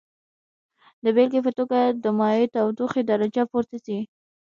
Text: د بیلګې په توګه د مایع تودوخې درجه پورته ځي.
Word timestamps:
د 1.03 1.05
بیلګې 1.15 1.39
په 1.45 1.51
توګه 1.57 1.79
د 2.03 2.05
مایع 2.19 2.45
تودوخې 2.53 3.01
درجه 3.09 3.43
پورته 3.51 3.77
ځي. 3.85 3.99